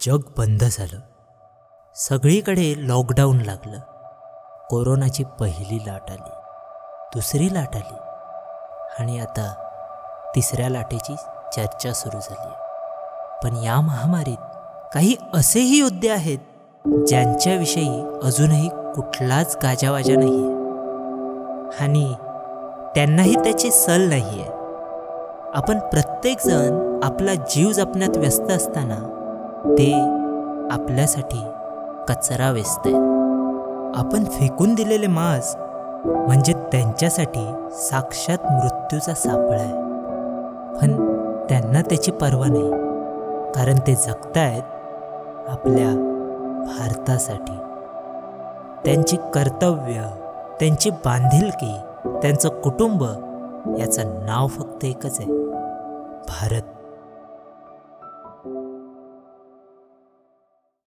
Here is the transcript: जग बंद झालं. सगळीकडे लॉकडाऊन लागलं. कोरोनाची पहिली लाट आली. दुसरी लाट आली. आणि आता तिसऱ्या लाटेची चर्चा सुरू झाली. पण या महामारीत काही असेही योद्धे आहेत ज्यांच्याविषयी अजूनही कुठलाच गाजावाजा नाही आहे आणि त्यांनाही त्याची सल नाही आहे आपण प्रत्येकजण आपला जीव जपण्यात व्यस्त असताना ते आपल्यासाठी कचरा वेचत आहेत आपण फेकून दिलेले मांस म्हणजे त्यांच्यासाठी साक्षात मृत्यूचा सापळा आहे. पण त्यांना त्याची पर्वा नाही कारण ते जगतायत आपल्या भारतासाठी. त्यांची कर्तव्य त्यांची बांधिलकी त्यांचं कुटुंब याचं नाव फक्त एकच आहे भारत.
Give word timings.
जग 0.00 0.18
बंद 0.38 0.64
झालं. 0.64 1.00
सगळीकडे 1.96 2.74
लॉकडाऊन 2.88 3.40
लागलं. 3.40 3.78
कोरोनाची 4.70 5.24
पहिली 5.24 5.78
लाट 5.86 6.10
आली. 6.10 6.30
दुसरी 7.14 7.54
लाट 7.54 7.76
आली. 7.76 7.96
आणि 8.98 9.20
आता 9.20 9.52
तिसऱ्या 10.36 10.68
लाटेची 10.68 11.16
चर्चा 11.52 11.92
सुरू 11.92 12.20
झाली. 12.20 12.52
पण 13.42 13.56
या 13.64 13.80
महामारीत 13.80 14.36
काही 14.94 15.16
असेही 15.34 15.78
योद्धे 15.78 16.08
आहेत 16.08 16.38
ज्यांच्याविषयी 17.06 18.02
अजूनही 18.22 18.68
कुठलाच 18.68 19.58
गाजावाजा 19.62 20.14
नाही 20.16 20.44
आहे 20.44 21.84
आणि 21.84 22.14
त्यांनाही 22.94 23.34
त्याची 23.34 23.70
सल 23.70 24.08
नाही 24.08 24.40
आहे 24.40 24.50
आपण 25.54 25.78
प्रत्येकजण 25.78 27.00
आपला 27.02 27.34
जीव 27.34 27.72
जपण्यात 27.72 28.16
व्यस्त 28.16 28.50
असताना 28.50 29.19
ते 29.66 29.92
आपल्यासाठी 30.70 31.42
कचरा 32.08 32.50
वेचत 32.50 32.86
आहेत 32.86 33.96
आपण 33.96 34.24
फेकून 34.24 34.74
दिलेले 34.74 35.06
मांस 35.06 35.54
म्हणजे 36.06 36.52
त्यांच्यासाठी 36.52 37.46
साक्षात 37.70 38.38
मृत्यूचा 38.52 39.14
सापळा 39.14 39.60
आहे. 39.60 39.72
पण 40.76 40.94
त्यांना 41.48 41.82
त्याची 41.82 42.10
पर्वा 42.10 42.46
नाही 42.46 42.70
कारण 43.54 43.78
ते 43.86 43.94
जगतायत 43.94 44.62
आपल्या 45.48 45.90
भारतासाठी. 46.66 47.56
त्यांची 48.84 49.16
कर्तव्य 49.34 50.10
त्यांची 50.60 50.90
बांधिलकी 50.90 51.76
त्यांचं 52.22 52.48
कुटुंब 52.48 53.02
याचं 53.78 54.26
नाव 54.26 54.46
फक्त 54.46 54.84
एकच 54.84 55.20
आहे 55.20 55.32
भारत. 56.28 56.62